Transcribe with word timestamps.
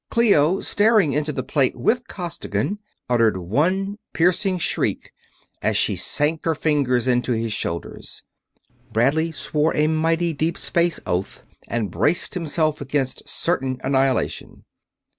Clio, 0.09 0.61
staring 0.61 1.13
into 1.13 1.31
the 1.31 1.43
plate 1.43 1.75
with 1.75 2.07
Costigan, 2.07 2.79
uttered 3.07 3.37
one 3.37 3.99
piercing 4.13 4.57
shriek 4.57 5.11
as 5.61 5.77
she 5.77 5.95
sank 5.95 6.43
her 6.43 6.55
fingers 6.55 7.07
into 7.07 7.33
his 7.33 7.53
shoulders. 7.53 8.23
Bradley 8.91 9.31
swore 9.31 9.75
a 9.77 9.85
mighty 9.85 10.33
deep 10.33 10.57
space 10.57 10.99
oath 11.05 11.43
and 11.67 11.91
braced 11.91 12.33
himself 12.33 12.81
against 12.81 13.29
certain 13.29 13.79
annihilation. 13.83 14.65